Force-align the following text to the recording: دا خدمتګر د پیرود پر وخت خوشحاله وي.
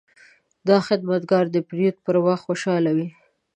دا 0.67 0.77
خدمتګر 0.87 1.45
د 1.51 1.57
پیرود 1.69 1.95
پر 2.05 2.15
وخت 2.25 2.43
خوشحاله 2.47 2.91
وي. 2.97 3.07